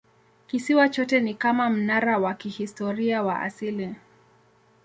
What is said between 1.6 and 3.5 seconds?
mnara wa kihistoria wa